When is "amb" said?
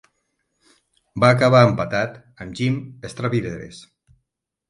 2.45-2.57